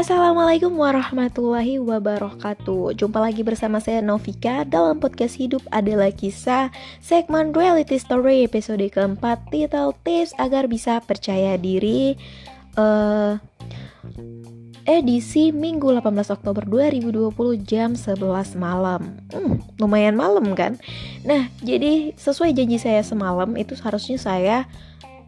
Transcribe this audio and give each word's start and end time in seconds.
Assalamualaikum 0.00 0.80
warahmatullahi 0.80 1.76
wabarakatuh. 1.76 2.96
Jumpa 2.96 3.20
lagi 3.20 3.44
bersama 3.44 3.84
saya 3.84 4.00
Novika 4.00 4.64
Dalam 4.64 4.96
podcast 4.96 5.36
hidup 5.36 5.60
adalah 5.68 6.08
kisah 6.08 6.72
Segmen 7.04 7.52
reality 7.52 8.00
story 8.00 8.48
episode 8.48 8.80
keempat 8.80 9.44
Titel 9.52 9.92
tips 10.00 10.32
agar 10.40 10.72
bisa 10.72 11.04
percaya 11.04 11.60
diri 11.60 12.16
uh, 12.80 13.36
Edisi 14.88 15.52
Minggu 15.52 15.92
18 15.92 16.32
Oktober 16.32 16.64
2020 16.64 17.60
jam 17.68 17.92
11 17.92 18.56
malam. 18.56 19.20
Hmm, 19.28 19.60
Lumayan 19.76 20.16
malam 20.16 20.56
kan? 20.56 20.80
Nah 21.28 21.52
jadi 21.60 22.16
sesuai 22.16 22.56
janji 22.56 22.80
saya 22.80 23.04
semalam 23.04 23.52
Itu 23.52 23.76
seharusnya 23.76 24.16
saya 24.16 24.64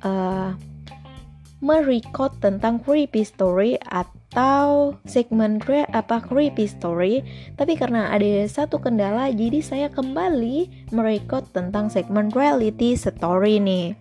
uh, 0.00 0.56
merecord 1.60 2.40
tentang 2.40 2.80
creepy 2.80 3.20
story 3.20 3.76
atau 3.84 4.21
atau 4.32 4.96
segmen 5.04 5.60
re 5.68 5.84
apa 5.92 6.24
creepy 6.24 6.64
story 6.64 7.20
tapi 7.60 7.76
karena 7.76 8.08
ada 8.08 8.48
satu 8.48 8.80
kendala 8.80 9.28
jadi 9.28 9.60
saya 9.60 9.88
kembali 9.92 10.88
merekod 10.88 11.44
tentang 11.52 11.92
segmen 11.92 12.32
reality 12.32 12.96
story 12.96 13.60
nih 13.60 13.92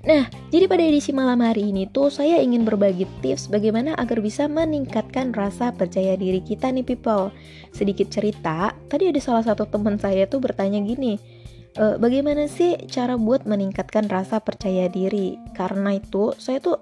Nah, 0.00 0.32
jadi 0.48 0.64
pada 0.64 0.80
edisi 0.80 1.12
malam 1.12 1.44
hari 1.44 1.76
ini 1.76 1.84
tuh 1.84 2.08
saya 2.08 2.40
ingin 2.40 2.64
berbagi 2.64 3.04
tips 3.20 3.52
bagaimana 3.52 3.92
agar 4.00 4.24
bisa 4.24 4.48
meningkatkan 4.48 5.36
rasa 5.36 5.76
percaya 5.76 6.16
diri 6.16 6.40
kita 6.40 6.72
nih 6.72 6.80
people. 6.80 7.28
Sedikit 7.76 8.08
cerita, 8.08 8.72
tadi 8.88 9.12
ada 9.12 9.20
salah 9.20 9.44
satu 9.44 9.68
teman 9.68 10.00
saya 10.00 10.24
tuh 10.24 10.40
bertanya 10.40 10.80
gini, 10.80 11.20
e, 11.76 12.00
bagaimana 12.00 12.48
sih 12.48 12.80
cara 12.88 13.20
buat 13.20 13.44
meningkatkan 13.44 14.08
rasa 14.08 14.40
percaya 14.40 14.88
diri? 14.88 15.36
Karena 15.52 16.00
itu 16.00 16.32
saya 16.40 16.64
tuh 16.64 16.80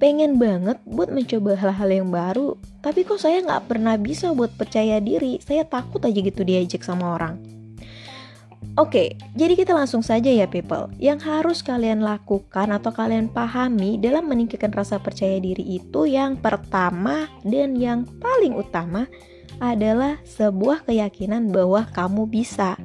pengen 0.00 0.40
banget 0.40 0.80
buat 0.88 1.12
mencoba 1.12 1.54
hal-hal 1.60 1.90
yang 1.92 2.08
baru, 2.08 2.56
tapi 2.80 3.04
kok 3.04 3.20
saya 3.20 3.44
nggak 3.44 3.68
pernah 3.68 4.00
bisa 4.00 4.32
buat 4.32 4.48
percaya 4.56 4.96
diri. 4.98 5.36
Saya 5.44 5.68
takut 5.68 6.00
aja 6.00 6.16
gitu 6.16 6.40
diajak 6.40 6.80
sama 6.80 7.20
orang. 7.20 7.36
Oke, 8.80 9.18
jadi 9.36 9.60
kita 9.60 9.76
langsung 9.76 10.00
saja 10.00 10.32
ya 10.32 10.48
people. 10.48 10.88
Yang 10.96 11.28
harus 11.28 11.58
kalian 11.60 12.00
lakukan 12.00 12.72
atau 12.72 12.88
kalian 12.94 13.28
pahami 13.28 14.00
dalam 14.00 14.24
meningkatkan 14.24 14.72
rasa 14.72 14.96
percaya 14.96 15.36
diri 15.36 15.76
itu 15.76 16.08
yang 16.08 16.40
pertama 16.40 17.28
dan 17.44 17.76
yang 17.76 18.08
paling 18.24 18.56
utama 18.56 19.04
adalah 19.60 20.16
sebuah 20.24 20.88
keyakinan 20.88 21.52
bahwa 21.52 21.84
kamu 21.92 22.24
bisa. 22.24 22.80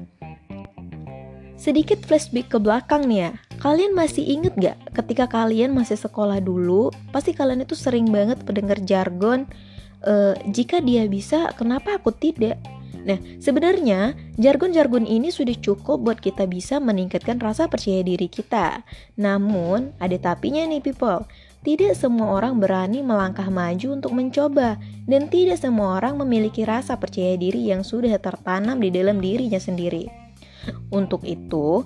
Sedikit 1.56 2.04
flashback 2.04 2.52
ke 2.52 2.58
belakang 2.60 3.08
nih 3.08 3.32
ya. 3.32 3.45
Kalian 3.66 3.98
masih 3.98 4.22
inget 4.22 4.54
gak 4.62 4.78
ketika 4.94 5.26
kalian 5.26 5.74
masih 5.74 5.98
sekolah 5.98 6.38
dulu, 6.38 6.94
pasti 7.10 7.34
kalian 7.34 7.66
itu 7.66 7.74
sering 7.74 8.14
banget 8.14 8.46
mendengar 8.46 8.78
jargon, 8.86 9.50
e, 10.06 10.38
jika 10.54 10.78
dia 10.86 11.10
bisa, 11.10 11.50
kenapa 11.58 11.98
aku 11.98 12.14
tidak? 12.14 12.62
Nah, 13.10 13.18
sebenarnya 13.42 14.14
jargon-jargon 14.38 15.10
ini 15.10 15.34
sudah 15.34 15.58
cukup 15.58 15.98
buat 15.98 16.22
kita 16.22 16.46
bisa 16.46 16.78
meningkatkan 16.78 17.42
rasa 17.42 17.66
percaya 17.66 18.06
diri 18.06 18.30
kita. 18.30 18.86
Namun, 19.18 19.98
ada 19.98 20.14
tapinya 20.22 20.62
nih 20.70 20.86
people. 20.86 21.26
Tidak 21.66 21.98
semua 21.98 22.38
orang 22.38 22.62
berani 22.62 23.02
melangkah 23.02 23.50
maju 23.50 23.98
untuk 23.98 24.14
mencoba, 24.14 24.78
dan 25.10 25.26
tidak 25.34 25.58
semua 25.58 25.98
orang 25.98 26.22
memiliki 26.22 26.62
rasa 26.70 27.02
percaya 27.02 27.34
diri 27.34 27.74
yang 27.74 27.82
sudah 27.82 28.14
tertanam 28.22 28.78
di 28.78 28.94
dalam 28.94 29.18
dirinya 29.18 29.58
sendiri. 29.58 30.06
Untuk 30.94 31.26
itu, 31.26 31.82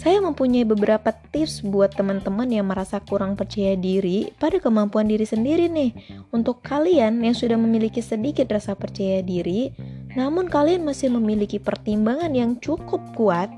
saya 0.00 0.18
mempunyai 0.24 0.64
beberapa 0.64 1.12
tips 1.12 1.60
buat 1.62 1.92
teman-teman 1.92 2.48
yang 2.48 2.66
merasa 2.66 2.98
kurang 3.04 3.36
percaya 3.36 3.76
diri 3.76 4.32
pada 4.40 4.56
kemampuan 4.56 5.04
diri 5.04 5.28
sendiri 5.28 5.68
nih. 5.68 5.92
Untuk 6.32 6.64
kalian 6.64 7.20
yang 7.20 7.36
sudah 7.36 7.60
memiliki 7.60 8.00
sedikit 8.00 8.48
rasa 8.48 8.72
percaya 8.72 9.20
diri, 9.20 9.70
namun 10.16 10.48
kalian 10.48 10.82
masih 10.82 11.12
memiliki 11.12 11.60
pertimbangan 11.60 12.32
yang 12.32 12.56
cukup 12.58 13.04
kuat, 13.12 13.52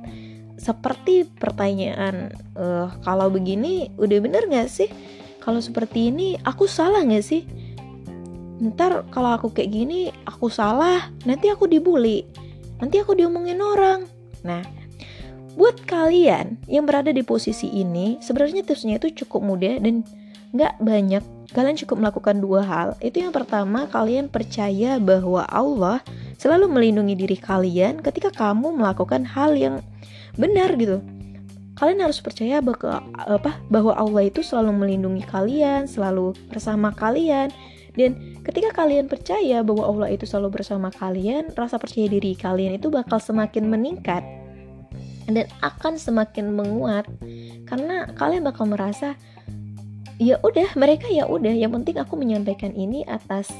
seperti 0.58 1.26
pertanyaan, 1.38 2.31
uh, 2.54 2.91
kalau 3.03 3.31
begini 3.31 3.91
udah 3.98 4.19
bener 4.22 4.47
gak 4.50 4.70
sih? 4.70 4.91
Kalau 5.42 5.58
seperti 5.62 6.10
ini 6.10 6.38
aku 6.42 6.66
salah 6.66 7.03
gak 7.03 7.26
sih? 7.26 7.47
Ntar 8.62 9.06
kalau 9.10 9.34
aku 9.34 9.50
kayak 9.50 9.70
gini 9.70 10.10
aku 10.26 10.47
salah, 10.50 11.10
nanti 11.26 11.50
aku 11.50 11.66
dibully, 11.66 12.22
nanti 12.78 13.03
aku 13.03 13.19
diomongin 13.19 13.58
orang. 13.58 14.06
Nah, 14.47 14.62
Buat 15.54 15.87
kalian 15.87 16.59
yang 16.66 16.82
berada 16.82 17.15
di 17.15 17.22
posisi 17.22 17.70
ini, 17.70 18.19
sebenarnya 18.19 18.66
tipsnya 18.66 18.98
itu 18.98 19.22
cukup 19.22 19.47
mudah 19.47 19.78
dan 19.78 20.03
nggak 20.50 20.82
banyak. 20.82 21.22
Kalian 21.54 21.78
cukup 21.78 22.03
melakukan 22.03 22.42
dua 22.42 22.66
hal. 22.66 22.88
Itu 22.98 23.22
yang 23.22 23.31
pertama, 23.31 23.87
kalian 23.87 24.26
percaya 24.26 24.98
bahwa 24.98 25.47
Allah 25.47 26.03
selalu 26.43 26.66
melindungi 26.66 27.14
diri 27.14 27.38
kalian 27.38 28.03
ketika 28.03 28.34
kamu 28.34 28.75
melakukan 28.75 29.22
hal 29.22 29.54
yang 29.54 29.78
benar 30.34 30.75
gitu. 30.75 30.98
Kalian 31.78 32.03
harus 32.03 32.19
percaya 32.19 32.59
bahwa 32.59 33.03
apa 33.14 33.59
bahwa 33.70 33.94
Allah 33.94 34.26
itu 34.26 34.43
selalu 34.43 34.75
melindungi 34.75 35.22
kalian, 35.26 35.87
selalu 35.87 36.34
bersama 36.50 36.91
kalian. 36.91 37.54
Dan 37.94 38.43
ketika 38.43 38.75
kalian 38.75 39.06
percaya 39.06 39.62
bahwa 39.62 39.87
Allah 39.87 40.19
itu 40.19 40.26
selalu 40.26 40.59
bersama 40.59 40.91
kalian, 40.91 41.54
rasa 41.54 41.78
percaya 41.78 42.10
diri 42.10 42.34
kalian 42.34 42.75
itu 42.75 42.91
bakal 42.91 43.22
semakin 43.22 43.70
meningkat 43.70 44.22
dan 45.28 45.46
akan 45.64 45.96
semakin 45.96 46.52
menguat 46.52 47.08
karena 47.64 48.08
kalian 48.16 48.44
bakal 48.44 48.68
merasa 48.68 49.16
ya 50.20 50.38
udah 50.42 50.78
mereka 50.78 51.10
ya 51.10 51.26
udah 51.26 51.52
yang 51.52 51.74
penting 51.74 51.98
aku 51.98 52.14
menyampaikan 52.14 52.70
ini 52.76 53.02
atas 53.08 53.50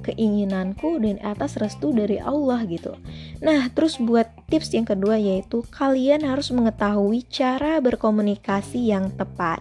keinginanku 0.00 0.96
dan 0.96 1.20
atas 1.20 1.60
restu 1.60 1.92
dari 1.92 2.16
Allah 2.16 2.64
gitu. 2.64 2.96
Nah, 3.44 3.68
terus 3.76 4.00
buat 4.00 4.26
tips 4.48 4.72
yang 4.72 4.88
kedua 4.88 5.20
yaitu 5.20 5.60
kalian 5.68 6.24
harus 6.24 6.48
mengetahui 6.50 7.28
cara 7.28 7.78
berkomunikasi 7.84 8.90
yang 8.90 9.12
tepat. 9.12 9.60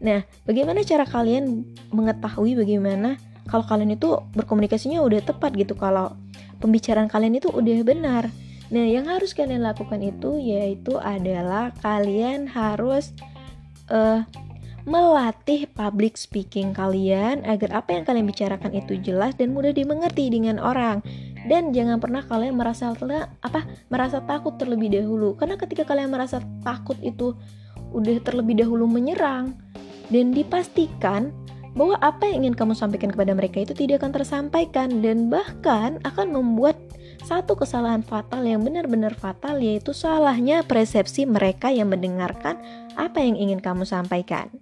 Nah, 0.00 0.24
bagaimana 0.48 0.80
cara 0.82 1.04
kalian 1.04 1.68
mengetahui 1.92 2.56
bagaimana 2.56 3.20
kalau 3.44 3.64
kalian 3.64 3.92
itu 3.92 4.16
berkomunikasinya 4.32 5.04
udah 5.04 5.20
tepat 5.20 5.52
gitu 5.52 5.76
kalau 5.76 6.16
pembicaraan 6.64 7.12
kalian 7.12 7.36
itu 7.38 7.52
udah 7.52 7.78
benar. 7.84 8.32
Nah, 8.72 8.84
yang 8.88 9.04
harus 9.04 9.36
kalian 9.36 9.60
lakukan 9.60 10.00
itu 10.00 10.40
yaitu 10.40 10.96
adalah 10.96 11.74
kalian 11.84 12.48
harus 12.48 13.12
uh, 13.92 14.24
melatih 14.84 15.64
public 15.72 16.16
speaking 16.20 16.76
kalian 16.76 17.40
agar 17.48 17.72
apa 17.72 17.96
yang 17.96 18.04
kalian 18.04 18.28
bicarakan 18.28 18.72
itu 18.76 19.00
jelas 19.00 19.32
dan 19.36 19.56
mudah 19.56 19.72
dimengerti 19.72 20.28
dengan 20.32 20.60
orang. 20.60 21.00
Dan 21.44 21.76
jangan 21.76 22.00
pernah 22.00 22.24
kalian 22.24 22.56
merasa 22.56 22.92
apa 23.44 23.68
merasa 23.92 24.24
takut 24.24 24.56
terlebih 24.56 24.96
dahulu 24.96 25.36
karena 25.36 25.60
ketika 25.60 25.84
kalian 25.84 26.08
merasa 26.08 26.40
takut 26.64 26.96
itu 27.04 27.36
udah 27.92 28.16
terlebih 28.24 28.64
dahulu 28.64 28.88
menyerang 28.88 29.52
dan 30.08 30.32
dipastikan 30.32 31.32
bahwa 31.74 31.98
apa 32.00 32.30
yang 32.30 32.46
ingin 32.46 32.54
kamu 32.54 32.72
sampaikan 32.72 33.10
kepada 33.10 33.34
mereka 33.34 33.60
itu 33.60 33.74
tidak 33.74 34.02
akan 34.02 34.12
tersampaikan 34.14 34.88
dan 35.02 35.28
bahkan 35.28 35.98
akan 36.06 36.32
membuat 36.32 36.78
satu 37.24 37.56
kesalahan 37.56 38.04
fatal 38.04 38.44
yang 38.44 38.60
benar-benar 38.60 39.16
fatal 39.16 39.56
yaitu 39.56 39.96
salahnya 39.96 40.60
persepsi 40.62 41.24
mereka 41.24 41.72
yang 41.72 41.88
mendengarkan 41.88 42.60
apa 42.94 43.24
yang 43.24 43.40
ingin 43.40 43.64
kamu 43.64 43.88
sampaikan. 43.88 44.52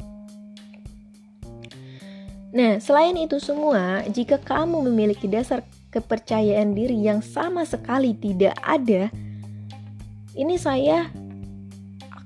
Nah, 2.52 2.78
selain 2.78 3.16
itu 3.16 3.40
semua, 3.40 4.04
jika 4.12 4.36
kamu 4.36 4.84
memiliki 4.92 5.24
dasar 5.24 5.64
kepercayaan 5.90 6.76
diri 6.76 7.00
yang 7.00 7.24
sama 7.24 7.64
sekali 7.64 8.12
tidak 8.12 8.54
ada, 8.60 9.08
ini 10.36 10.56
saya 10.60 11.08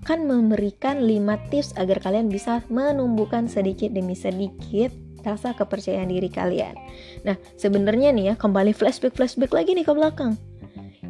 akan 0.06 0.26
memberikan 0.26 1.02
5 1.02 1.50
tips 1.50 1.74
agar 1.78 1.98
kalian 2.02 2.30
bisa 2.30 2.62
menumbuhkan 2.70 3.46
sedikit 3.50 3.90
demi 3.94 4.14
sedikit 4.14 5.05
rasa 5.26 5.58
kepercayaan 5.58 6.06
diri 6.06 6.30
kalian. 6.30 6.78
Nah, 7.26 7.34
sebenarnya 7.58 8.14
nih 8.14 8.24
ya, 8.30 8.34
kembali 8.38 8.70
flashback-flashback 8.70 9.50
lagi 9.50 9.74
nih 9.74 9.82
ke 9.82 9.92
belakang. 9.92 10.38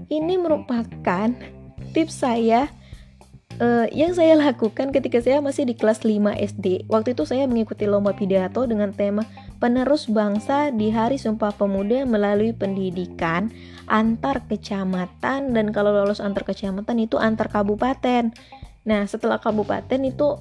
Ini 0.09 0.41
merupakan 0.41 1.29
tips 1.93 2.25
saya 2.25 2.73
uh, 3.61 3.87
yang 3.93 4.13
saya 4.13 4.37
lakukan 4.37 4.93
ketika 4.93 5.21
saya 5.21 5.41
masih 5.41 5.69
di 5.69 5.75
kelas 5.77 6.05
5 6.05 6.37
SD. 6.37 6.89
Waktu 6.89 7.17
itu 7.17 7.25
saya 7.29 7.45
mengikuti 7.49 7.85
lomba 7.89 8.17
pidato 8.17 8.65
dengan 8.65 8.93
tema 8.93 9.25
penerus 9.59 10.09
bangsa 10.09 10.73
di 10.73 10.93
Hari 10.93 11.17
Sumpah 11.17 11.53
Pemuda 11.57 12.05
melalui 12.05 12.53
pendidikan 12.53 13.53
antar 13.87 14.45
kecamatan 14.47 15.55
dan 15.55 15.67
kalau 15.71 15.95
lolos 15.95 16.21
antar 16.21 16.45
kecamatan 16.45 17.07
itu 17.07 17.17
antar 17.17 17.49
kabupaten. 17.49 18.35
Nah, 18.87 19.03
setelah 19.11 19.43
kabupaten 19.43 19.99
itu 20.07 20.39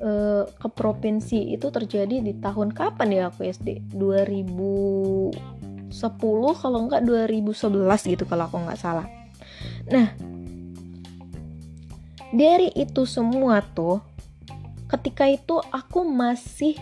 uh, 0.00 0.48
ke 0.48 0.68
provinsi 0.72 1.54
itu 1.54 1.70
terjadi 1.70 2.22
di 2.22 2.32
tahun 2.40 2.72
kapan 2.74 3.08
ya 3.12 3.22
aku 3.30 3.46
SD 3.46 3.94
2010 3.94 5.34
kalau 6.58 6.78
enggak 6.88 7.02
2011 7.06 8.10
gitu 8.10 8.24
kalau 8.26 8.46
aku 8.48 8.56
nggak 8.62 8.80
salah. 8.80 9.06
Nah 9.90 10.14
dari 12.34 12.74
itu 12.74 13.06
semua 13.06 13.62
tuh 13.62 14.02
ketika 14.90 15.26
itu 15.30 15.62
aku 15.70 16.02
masih 16.02 16.74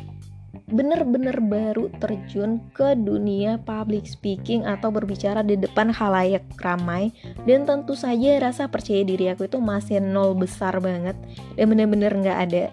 bener-bener 0.73 1.37
baru 1.41 1.93
terjun 2.01 2.61
ke 2.73 2.97
dunia 2.97 3.61
public 3.61 4.09
speaking 4.09 4.65
atau 4.65 4.89
berbicara 4.89 5.45
di 5.45 5.61
depan 5.61 5.93
halayak 5.93 6.45
ramai 6.61 7.13
dan 7.45 7.69
tentu 7.69 7.93
saja 7.93 8.41
rasa 8.41 8.69
percaya 8.69 9.05
diri 9.05 9.29
aku 9.29 9.49
itu 9.49 9.61
masih 9.61 10.01
nol 10.01 10.33
besar 10.33 10.81
banget 10.81 11.17
dan 11.57 11.69
bener-bener 11.69 12.13
nggak 12.17 12.39
ada 12.49 12.65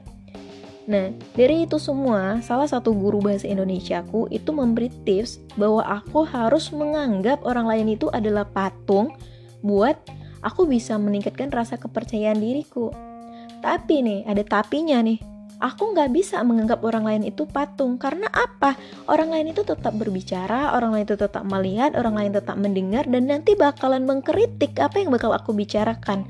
Nah, 0.89 1.13
dari 1.37 1.69
itu 1.69 1.77
semua, 1.77 2.41
salah 2.41 2.65
satu 2.65 2.97
guru 2.97 3.21
bahasa 3.21 3.45
Indonesia 3.45 4.01
aku 4.01 4.25
itu 4.33 4.49
memberi 4.49 4.89
tips 5.05 5.37
bahwa 5.53 5.85
aku 5.85 6.25
harus 6.25 6.73
menganggap 6.73 7.45
orang 7.45 7.69
lain 7.69 7.93
itu 7.93 8.09
adalah 8.09 8.49
patung 8.49 9.13
buat 9.61 10.01
aku 10.41 10.65
bisa 10.65 10.97
meningkatkan 10.97 11.53
rasa 11.53 11.77
kepercayaan 11.77 12.41
diriku. 12.41 12.89
Tapi 13.61 14.01
nih, 14.01 14.19
ada 14.25 14.41
tapinya 14.41 14.97
nih. 15.05 15.21
Aku 15.61 15.93
nggak 15.93 16.09
bisa 16.09 16.41
menganggap 16.41 16.81
orang 16.81 17.05
lain 17.05 17.23
itu 17.27 17.45
patung 17.45 18.01
karena 18.01 18.25
apa? 18.31 18.73
Orang 19.05 19.29
lain 19.29 19.53
itu 19.53 19.61
tetap 19.61 19.93
berbicara 19.93 20.73
orang 20.73 20.95
lain 20.95 21.05
itu 21.05 21.19
tetap 21.19 21.43
melihat 21.43 21.99
orang 21.99 22.15
lain 22.15 22.31
tetap 22.31 22.55
mendengar 22.55 23.03
dan 23.05 23.27
nanti 23.27 23.59
bakalan 23.59 24.07
mengkritik 24.07 24.79
apa 24.79 25.03
yang 25.03 25.11
bakal 25.11 25.35
aku 25.35 25.51
bicarakan 25.51 26.23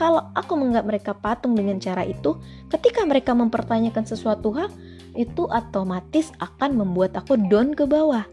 kalau 0.00 0.32
aku 0.32 0.56
menganggap 0.56 0.84
mereka 0.88 1.12
patung 1.12 1.52
dengan 1.52 1.76
cara 1.76 2.08
itu 2.08 2.40
ketika 2.72 3.04
mereka 3.04 3.36
mempertanyakan 3.36 4.08
sesuatu 4.08 4.56
hal 4.56 4.72
itu 5.12 5.44
otomatis 5.52 6.32
akan 6.40 6.80
membuat 6.80 7.12
aku 7.20 7.36
down 7.36 7.76
ke 7.76 7.84
bawah 7.84 8.24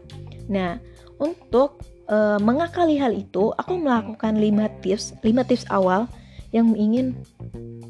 nah 0.48 0.80
untuk 1.20 1.76
uh, 2.08 2.40
mengakali 2.40 2.96
hal 2.96 3.12
itu 3.12 3.52
aku 3.60 3.76
melakukan 3.76 4.40
5 4.40 4.80
tips 4.80 5.04
5 5.20 5.48
tips 5.52 5.68
awal 5.68 6.08
yang 6.48 6.72
ingin 6.72 7.12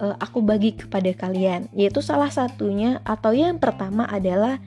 uh, 0.03 0.17
aku 0.19 0.43
bagi 0.43 0.75
kepada 0.75 1.11
kalian, 1.15 1.71
yaitu 1.75 2.03
salah 2.03 2.31
satunya 2.31 2.99
atau 3.07 3.31
yang 3.35 3.59
pertama 3.59 4.07
adalah 4.11 4.59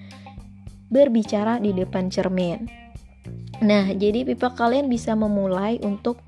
berbicara 0.92 1.60
di 1.60 1.76
depan 1.76 2.12
cermin. 2.12 2.68
Nah, 3.62 3.94
jadi 3.94 4.26
pipa 4.26 4.52
kalian 4.56 4.90
bisa 4.90 5.14
memulai 5.14 5.78
untuk 5.84 6.24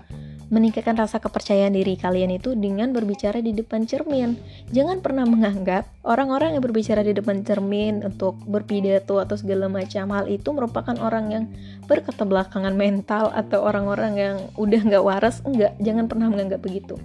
meningkatkan 0.53 0.93
rasa 0.93 1.17
kepercayaan 1.17 1.73
diri 1.73 1.97
kalian 1.97 2.37
itu 2.37 2.53
dengan 2.53 2.93
berbicara 2.93 3.41
di 3.41 3.57
depan 3.57 3.89
cermin. 3.89 4.37
Jangan 4.69 5.01
pernah 5.01 5.25
menganggap 5.25 5.89
orang-orang 6.05 6.53
yang 6.53 6.61
berbicara 6.61 7.01
di 7.01 7.17
depan 7.17 7.41
cermin 7.41 8.05
untuk 8.05 8.37
berpidato 8.45 9.17
atau 9.17 9.33
segala 9.33 9.65
macam 9.65 10.13
hal 10.13 10.29
itu 10.29 10.53
merupakan 10.53 10.93
orang 11.01 11.25
yang 11.33 11.43
berketerbelakangan 11.89 12.77
mental 12.77 13.33
atau 13.33 13.65
orang-orang 13.65 14.13
yang 14.13 14.35
udah 14.53 14.81
nggak 14.85 15.01
waras. 15.01 15.41
Enggak, 15.41 15.73
jangan 15.81 16.05
pernah 16.05 16.29
menganggap 16.29 16.61
begitu. 16.61 17.01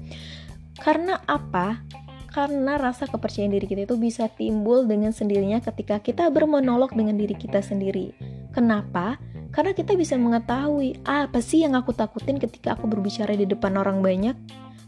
Karena 0.77 1.17
apa? 1.25 1.81
Karena 2.29 2.77
rasa 2.77 3.09
kepercayaan 3.09 3.57
diri 3.57 3.65
kita 3.65 3.89
itu 3.89 3.97
bisa 3.97 4.29
timbul 4.29 4.85
dengan 4.85 5.17
sendirinya 5.17 5.65
ketika 5.65 6.05
kita 6.05 6.29
bermonolog 6.29 6.93
dengan 6.93 7.17
diri 7.17 7.33
kita 7.33 7.65
sendiri. 7.65 8.13
Kenapa? 8.53 9.17
Karena 9.49 9.73
kita 9.73 9.97
bisa 9.97 10.15
mengetahui 10.21 11.03
apa 11.09 11.41
sih 11.41 11.65
yang 11.65 11.75
aku 11.75 11.97
takutin 11.97 12.37
ketika 12.37 12.77
aku 12.77 12.85
berbicara 12.85 13.33
di 13.33 13.49
depan 13.49 13.75
orang 13.81 14.05
banyak, 14.05 14.37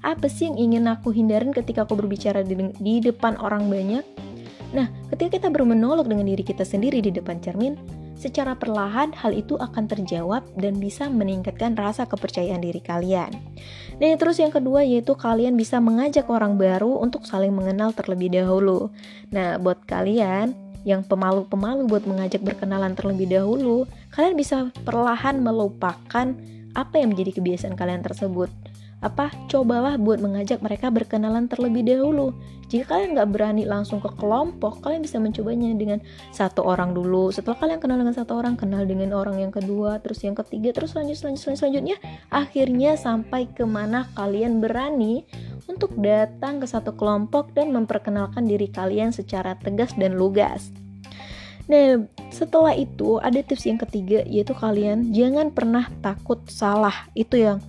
apa 0.00 0.26
sih 0.28 0.48
yang 0.48 0.56
ingin 0.56 0.84
aku 0.88 1.12
hindarin 1.12 1.52
ketika 1.52 1.84
aku 1.84 1.96
berbicara 1.96 2.44
di, 2.44 2.56
di 2.76 2.94
depan 3.00 3.36
orang 3.40 3.68
banyak. 3.68 4.04
Nah, 4.70 4.86
ketika 5.10 5.40
kita 5.40 5.48
bermonolog 5.50 6.06
dengan 6.06 6.28
diri 6.28 6.46
kita 6.46 6.62
sendiri 6.62 7.02
di 7.02 7.10
depan 7.10 7.42
cermin, 7.42 7.74
secara 8.20 8.52
perlahan 8.52 9.16
hal 9.16 9.32
itu 9.32 9.56
akan 9.56 9.88
terjawab 9.88 10.44
dan 10.60 10.76
bisa 10.76 11.08
meningkatkan 11.08 11.72
rasa 11.72 12.04
kepercayaan 12.04 12.60
diri 12.60 12.78
kalian. 12.84 13.32
Dan 13.96 14.20
terus 14.20 14.36
yang 14.38 14.52
kedua 14.52 14.84
yaitu 14.84 15.16
kalian 15.16 15.56
bisa 15.56 15.80
mengajak 15.80 16.28
orang 16.28 16.60
baru 16.60 17.00
untuk 17.00 17.24
saling 17.24 17.50
mengenal 17.50 17.96
terlebih 17.96 18.28
dahulu. 18.28 18.92
Nah, 19.32 19.56
buat 19.56 19.82
kalian 19.88 20.69
yang 20.82 21.04
pemalu-pemalu 21.04 21.86
buat 21.86 22.04
mengajak 22.08 22.40
berkenalan 22.40 22.96
terlebih 22.96 23.28
dahulu, 23.28 23.84
kalian 24.16 24.34
bisa 24.36 24.72
perlahan 24.84 25.40
melupakan 25.40 26.32
apa 26.72 26.94
yang 26.96 27.12
menjadi 27.12 27.40
kebiasaan 27.40 27.74
kalian 27.76 28.00
tersebut. 28.00 28.48
Apa? 29.00 29.32
Cobalah 29.48 29.96
buat 29.96 30.20
mengajak 30.20 30.60
mereka 30.60 30.92
berkenalan 30.92 31.48
terlebih 31.48 31.84
dahulu. 31.84 32.36
Jika 32.70 32.94
kalian 32.94 33.18
nggak 33.18 33.30
berani 33.34 33.66
langsung 33.66 33.98
ke 33.98 34.06
kelompok 34.14 34.78
kalian 34.86 35.02
bisa 35.02 35.18
mencobanya 35.18 35.74
dengan 35.74 35.98
satu 36.30 36.62
orang 36.62 36.94
dulu. 36.94 37.34
Setelah 37.34 37.58
kalian 37.58 37.82
kenal 37.82 37.98
dengan 37.98 38.14
satu 38.14 38.38
orang 38.38 38.54
kenal 38.54 38.86
dengan 38.86 39.10
orang 39.18 39.42
yang 39.42 39.50
kedua 39.50 39.98
terus 39.98 40.22
yang 40.22 40.38
ketiga 40.38 40.70
terus 40.70 40.94
lanjut 40.94 41.18
selanjutnya 41.18 41.58
selanjutnya 41.58 41.96
akhirnya 42.30 42.94
sampai 42.94 43.50
ke 43.50 43.66
mana 43.66 44.06
kalian 44.14 44.62
berani 44.62 45.26
untuk 45.66 45.92
datang 45.98 46.62
ke 46.62 46.66
satu 46.68 46.94
kelompok 46.96 47.52
dan 47.52 47.74
memperkenalkan 47.74 48.46
diri 48.46 48.70
kalian 48.70 49.12
secara 49.12 49.58
tegas 49.58 49.92
dan 49.98 50.16
lugas 50.16 50.72
Nah, 51.70 52.02
setelah 52.34 52.74
itu 52.74 53.22
ada 53.22 53.38
tips 53.46 53.70
yang 53.70 53.78
ketiga 53.78 54.26
yaitu 54.26 54.50
kalian 54.58 55.14
jangan 55.14 55.54
pernah 55.54 55.86
takut 56.02 56.42
salah. 56.50 57.06
Itu 57.14 57.38
yang 57.38 57.62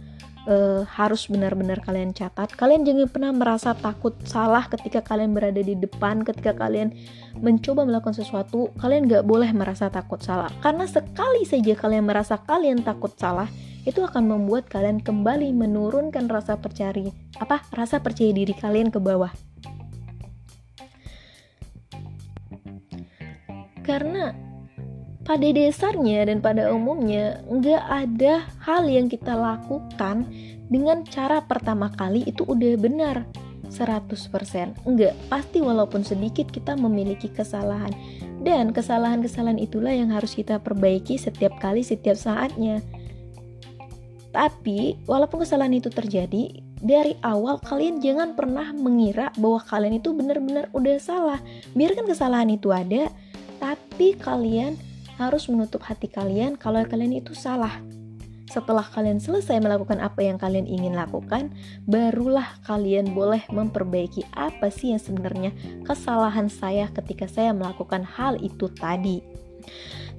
uh, 0.50 0.82
harus 0.90 1.30
benar-benar 1.30 1.86
kalian 1.86 2.10
catat. 2.10 2.50
Kalian 2.58 2.82
jangan 2.82 3.08
pernah 3.14 3.30
merasa 3.30 3.78
takut 3.78 4.18
salah 4.26 4.66
ketika 4.74 5.06
kalian 5.06 5.38
berada 5.38 5.62
di 5.62 5.78
depan, 5.78 6.26
ketika 6.26 6.58
kalian 6.58 6.98
mencoba 7.46 7.86
melakukan 7.86 8.18
sesuatu. 8.18 8.74
Kalian 8.82 9.06
gak 9.06 9.22
boleh 9.22 9.54
merasa 9.54 9.94
takut 9.94 10.18
salah, 10.18 10.50
karena 10.66 10.90
sekali 10.90 11.46
saja 11.46 11.78
kalian 11.78 12.02
merasa 12.02 12.42
kalian 12.42 12.82
takut 12.82 13.14
salah, 13.22 13.54
itu 13.84 14.06
akan 14.06 14.30
membuat 14.30 14.70
kalian 14.70 15.02
kembali 15.02 15.50
menurunkan 15.58 16.30
rasa 16.30 16.58
percaya 16.62 16.94
apa 17.42 17.66
rasa 17.74 17.98
percaya 18.02 18.30
diri 18.30 18.54
kalian 18.54 18.94
ke 18.94 19.02
bawah. 19.02 19.34
Karena 23.82 24.38
pada 25.26 25.48
dasarnya 25.50 26.30
dan 26.30 26.42
pada 26.42 26.70
umumnya 26.70 27.42
nggak 27.50 27.84
ada 27.90 28.46
hal 28.62 28.86
yang 28.86 29.10
kita 29.10 29.34
lakukan 29.34 30.30
dengan 30.70 31.02
cara 31.10 31.42
pertama 31.44 31.90
kali 31.94 32.26
itu 32.30 32.46
udah 32.46 32.78
benar 32.78 33.26
100% 33.72 34.84
enggak 34.84 35.16
pasti 35.32 35.64
walaupun 35.64 36.04
sedikit 36.04 36.52
kita 36.52 36.78
memiliki 36.78 37.32
kesalahan. 37.32 37.94
Dan 38.42 38.74
kesalahan-kesalahan 38.74 39.62
itulah 39.62 39.94
yang 39.94 40.10
harus 40.10 40.34
kita 40.34 40.58
perbaiki 40.58 41.14
setiap 41.22 41.62
kali 41.62 41.86
setiap 41.86 42.18
saatnya 42.18 42.82
tapi 44.32 44.98
walaupun 45.06 45.44
kesalahan 45.44 45.76
itu 45.76 45.92
terjadi 45.92 46.64
dari 46.82 47.14
awal 47.22 47.62
kalian 47.62 48.02
jangan 48.02 48.34
pernah 48.34 48.74
mengira 48.74 49.30
bahwa 49.38 49.62
kalian 49.62 50.02
itu 50.02 50.16
benar-benar 50.16 50.72
udah 50.74 50.98
salah 50.98 51.40
biarkan 51.78 52.10
kesalahan 52.10 52.50
itu 52.50 52.74
ada 52.74 53.12
tapi 53.62 54.18
kalian 54.18 54.74
harus 55.22 55.46
menutup 55.46 55.86
hati 55.86 56.10
kalian 56.10 56.58
kalau 56.58 56.82
kalian 56.82 57.22
itu 57.22 57.38
salah. 57.38 57.78
Setelah 58.52 58.84
kalian 58.84 59.22
selesai 59.22 59.64
melakukan 59.64 60.04
apa 60.04 60.28
yang 60.28 60.36
kalian 60.36 60.68
ingin 60.68 60.92
lakukan, 60.92 61.56
barulah 61.88 62.60
kalian 62.68 63.16
boleh 63.16 63.40
memperbaiki 63.48 64.28
apa 64.36 64.68
sih 64.68 64.92
yang 64.92 65.00
sebenarnya 65.00 65.56
kesalahan 65.88 66.52
saya 66.52 66.92
ketika 66.92 67.32
saya 67.32 67.56
melakukan 67.56 68.04
hal 68.04 68.36
itu 68.44 68.68
tadi. 68.76 69.24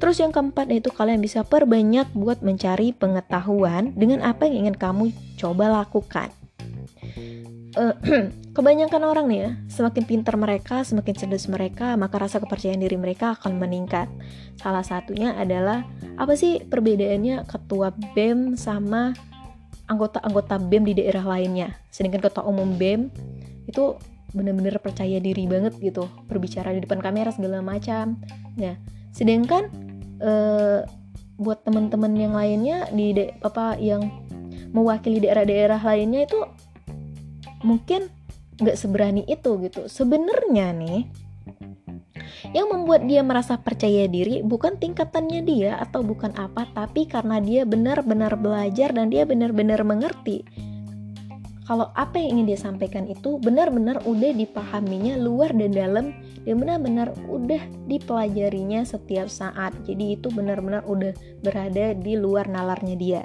Terus 0.03 0.19
yang 0.19 0.35
keempat 0.35 0.67
yaitu 0.67 0.91
kalian 0.91 1.23
bisa 1.23 1.47
perbanyak 1.47 2.11
buat 2.11 2.43
mencari 2.43 2.91
pengetahuan 2.91 3.95
dengan 3.95 4.27
apa 4.27 4.51
yang 4.51 4.67
ingin 4.67 4.75
kamu 4.75 5.15
coba 5.39 5.71
lakukan. 5.71 6.35
Uh, 7.79 7.95
Kebanyakan 8.53 9.03
orang 9.09 9.27
nih 9.33 9.39
ya, 9.47 9.51
semakin 9.71 10.05
pintar 10.05 10.37
mereka, 10.37 10.85
semakin 10.85 11.17
cerdas 11.17 11.49
mereka, 11.49 11.97
maka 11.97 12.21
rasa 12.21 12.37
kepercayaan 12.37 12.85
diri 12.85 13.01
mereka 13.01 13.33
akan 13.33 13.57
meningkat. 13.57 14.13
Salah 14.61 14.85
satunya 14.85 15.33
adalah 15.33 15.89
apa 16.21 16.37
sih 16.37 16.61
perbedaannya 16.61 17.49
ketua 17.49 17.97
BEM 18.13 18.61
sama 18.61 19.17
anggota-anggota 19.89 20.61
BEM 20.61 20.85
di 20.93 20.95
daerah 21.01 21.25
lainnya. 21.25 21.73
Sedangkan 21.89 22.21
ketua 22.21 22.45
umum 22.45 22.77
BEM 22.77 23.09
itu 23.65 23.97
benar-benar 24.37 24.77
percaya 24.85 25.17
diri 25.17 25.49
banget 25.49 25.73
gitu, 25.81 26.05
berbicara 26.29 26.77
di 26.77 26.85
depan 26.85 27.01
kamera 27.01 27.33
segala 27.33 27.65
macam. 27.65 28.21
Nah, 28.61 28.77
sedangkan 29.17 29.92
eh, 30.23 30.81
buat 31.37 31.67
teman-teman 31.67 32.13
yang 32.15 32.35
lainnya 32.39 32.87
di 32.95 33.11
apa 33.43 33.75
yang 33.83 34.07
mewakili 34.71 35.19
daerah-daerah 35.19 35.83
lainnya 35.83 36.25
itu 36.25 36.39
mungkin 37.67 38.09
nggak 38.63 38.79
seberani 38.79 39.27
itu 39.27 39.59
gitu. 39.67 39.91
Sebenarnya 39.91 40.71
nih 40.71 41.11
yang 42.51 42.69
membuat 42.69 43.07
dia 43.07 43.23
merasa 43.23 43.55
percaya 43.57 44.11
diri 44.11 44.43
bukan 44.43 44.77
tingkatannya 44.77 45.41
dia 45.47 45.73
atau 45.79 46.03
bukan 46.03 46.35
apa 46.35 46.67
tapi 46.75 47.07
karena 47.07 47.39
dia 47.39 47.63
benar-benar 47.63 48.35
belajar 48.35 48.91
dan 48.91 49.09
dia 49.09 49.23
benar-benar 49.23 49.87
mengerti 49.87 50.43
kalau 51.63 51.95
apa 51.95 52.19
yang 52.19 52.39
ingin 52.43 52.55
dia 52.55 52.61
sampaikan 52.61 53.07
itu 53.07 53.39
benar-benar 53.39 54.03
udah 54.03 54.35
dipahaminya 54.35 55.15
luar 55.15 55.55
dan 55.55 55.71
dalam 55.71 56.07
dan 56.43 56.59
benar-benar 56.59 57.15
udah 57.31 57.63
dipelajarinya 57.87 58.83
setiap 58.83 59.31
saat. 59.31 59.71
Jadi 59.87 60.19
itu 60.19 60.27
benar-benar 60.35 60.83
udah 60.91 61.15
berada 61.39 61.95
di 61.95 62.19
luar 62.19 62.51
nalarnya 62.51 62.97
dia. 62.99 63.23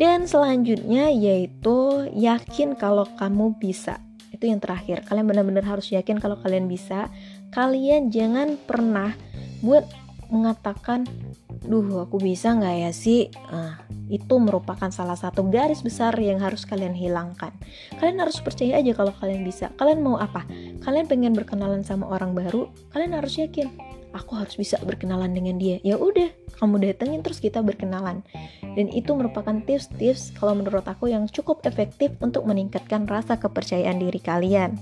Dan 0.00 0.24
selanjutnya 0.24 1.12
yaitu 1.12 2.08
yakin 2.16 2.72
kalau 2.72 3.04
kamu 3.20 3.52
bisa. 3.60 4.00
Itu 4.32 4.48
yang 4.48 4.64
terakhir. 4.64 5.04
Kalian 5.04 5.28
benar-benar 5.28 5.68
harus 5.68 5.92
yakin 5.92 6.16
kalau 6.16 6.40
kalian 6.40 6.64
bisa. 6.72 7.12
Kalian 7.52 8.08
jangan 8.08 8.56
pernah 8.56 9.12
buat 9.60 9.84
mengatakan 10.32 11.04
duh 11.62 12.04
aku 12.04 12.18
bisa 12.18 12.54
nggak 12.54 12.76
ya 12.86 12.90
sih? 12.90 13.30
Nah, 13.50 13.78
itu 14.10 14.34
merupakan 14.36 14.90
salah 14.90 15.16
satu 15.16 15.46
garis 15.48 15.80
besar 15.80 16.12
yang 16.18 16.42
harus 16.42 16.66
kalian 16.68 16.92
hilangkan. 16.92 17.54
Kalian 17.96 18.18
harus 18.20 18.42
percaya 18.42 18.82
aja 18.82 18.92
kalau 18.92 19.14
kalian 19.16 19.46
bisa. 19.46 19.70
Kalian 19.78 20.02
mau 20.02 20.18
apa? 20.18 20.44
Kalian 20.82 21.06
pengen 21.06 21.32
berkenalan 21.32 21.86
sama 21.86 22.10
orang 22.10 22.34
baru 22.34 22.68
kalian 22.92 23.16
harus 23.16 23.38
yakin 23.40 23.72
aku 24.12 24.36
harus 24.36 24.54
bisa 24.54 24.76
berkenalan 24.84 25.32
dengan 25.32 25.56
dia. 25.56 25.80
Ya 25.80 25.96
udah 25.96 26.28
kamu 26.60 26.84
datengin 26.84 27.24
terus 27.24 27.40
kita 27.40 27.64
berkenalan. 27.64 28.20
Dan 28.76 28.92
itu 28.92 29.12
merupakan 29.16 29.56
tips-tips 29.64 30.36
kalau 30.36 30.56
menurut 30.56 30.84
aku 30.84 31.10
yang 31.10 31.26
cukup 31.28 31.64
efektif 31.64 32.12
untuk 32.20 32.44
meningkatkan 32.44 33.08
rasa 33.08 33.40
kepercayaan 33.40 33.98
diri 33.98 34.20
kalian. 34.20 34.76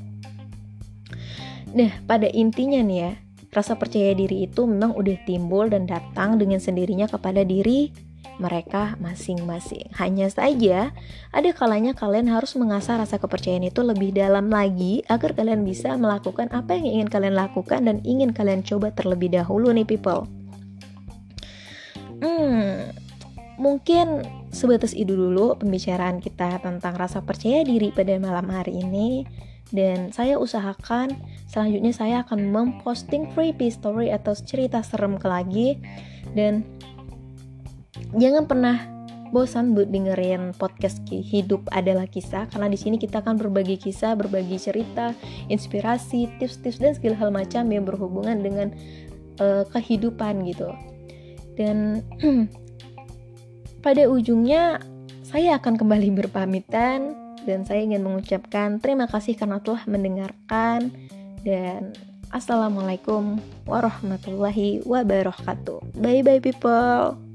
Nah 1.70 2.02
pada 2.04 2.26
intinya 2.26 2.82
nih 2.82 2.98
ya 2.98 3.12
Rasa 3.50 3.74
percaya 3.74 4.14
diri 4.14 4.46
itu 4.46 4.62
memang 4.62 4.94
udah 4.94 5.18
timbul 5.26 5.66
dan 5.66 5.90
datang 5.90 6.38
dengan 6.38 6.62
sendirinya 6.62 7.10
kepada 7.10 7.42
diri 7.42 7.90
mereka 8.40 8.96
masing-masing. 9.02 9.90
Hanya 9.98 10.32
saja, 10.32 10.94
ada 11.34 11.50
kalanya 11.52 11.92
kalian 11.92 12.30
harus 12.32 12.56
mengasah 12.56 12.96
rasa 12.96 13.20
kepercayaan 13.20 13.68
itu 13.68 13.84
lebih 13.84 14.16
dalam 14.16 14.48
lagi 14.48 15.04
agar 15.12 15.36
kalian 15.36 15.66
bisa 15.66 15.92
melakukan 16.00 16.48
apa 16.54 16.78
yang 16.80 16.88
ingin 16.88 17.08
kalian 17.12 17.36
lakukan 17.36 17.80
dan 17.84 18.00
ingin 18.06 18.32
kalian 18.32 18.64
coba 18.64 18.94
terlebih 18.96 19.28
dahulu 19.34 19.74
nih 19.74 19.84
people. 19.84 20.24
Hmm, 22.20 22.92
mungkin 23.60 24.24
sebatas 24.52 24.96
itu 24.96 25.12
dulu 25.12 25.56
pembicaraan 25.60 26.20
kita 26.24 26.64
tentang 26.64 26.96
rasa 26.96 27.20
percaya 27.20 27.60
diri 27.64 27.92
pada 27.92 28.16
malam 28.16 28.48
hari 28.48 28.80
ini 28.80 29.24
dan 29.70 30.10
saya 30.10 30.34
usahakan 30.34 31.14
selanjutnya 31.46 31.94
saya 31.94 32.16
akan 32.26 32.50
memposting 32.50 33.30
creepy 33.30 33.70
story 33.70 34.10
atau 34.10 34.34
cerita 34.34 34.82
serem 34.82 35.14
ke 35.14 35.26
lagi. 35.30 35.68
Dan 36.34 36.66
jangan 38.18 38.50
pernah 38.50 38.76
bosan 39.30 39.78
buat 39.78 39.94
dengerin 39.94 40.58
podcast 40.58 41.06
hidup 41.06 41.70
adalah 41.70 42.10
kisah. 42.10 42.50
Karena 42.50 42.66
di 42.66 42.78
sini 42.78 42.98
kita 42.98 43.22
akan 43.22 43.38
berbagi 43.38 43.78
kisah, 43.78 44.18
berbagi 44.18 44.58
cerita, 44.58 45.14
inspirasi, 45.46 46.26
tips-tips 46.42 46.82
dan 46.82 46.92
segala 46.98 47.16
hal 47.18 47.30
macam 47.30 47.70
yang 47.70 47.86
berhubungan 47.86 48.42
dengan 48.42 48.74
uh, 49.38 49.62
kehidupan 49.70 50.42
gitu. 50.50 50.74
Dan 51.54 52.02
pada 53.86 54.10
ujungnya 54.10 54.82
saya 55.22 55.62
akan 55.62 55.78
kembali 55.78 56.10
berpamitan 56.26 57.14
dan 57.44 57.64
saya 57.64 57.84
ingin 57.84 58.02
mengucapkan 58.04 58.78
terima 58.82 59.06
kasih 59.06 59.36
karena 59.36 59.60
telah 59.62 59.82
mendengarkan 59.88 60.92
dan 61.44 61.94
assalamualaikum 62.30 63.40
warahmatullahi 63.66 64.84
wabarakatuh. 64.86 65.98
Bye 65.98 66.22
bye 66.22 66.42
people. 66.42 67.29